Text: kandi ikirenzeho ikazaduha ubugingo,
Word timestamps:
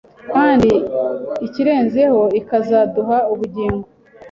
kandi 0.31 0.71
ikirenzeho 1.47 2.21
ikazaduha 2.39 3.17
ubugingo, 3.31 3.85